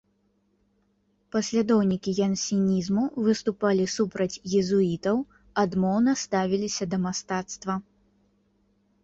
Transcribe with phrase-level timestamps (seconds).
[1.33, 5.21] Паслядоўнікі янсенізму выступалі супраць езуітаў,
[5.65, 7.73] адмоўна ставіліся да мастацтва.